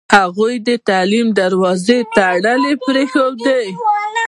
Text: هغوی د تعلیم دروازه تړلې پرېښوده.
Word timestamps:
هغوی 0.17 0.53
د 0.67 0.69
تعلیم 0.89 1.27
دروازه 1.39 1.97
تړلې 2.15 2.73
پرېښوده. 2.85 3.57